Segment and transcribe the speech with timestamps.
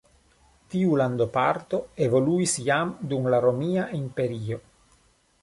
[0.75, 4.61] Tiu landoparto evoluis jam dum la Romia Imperio.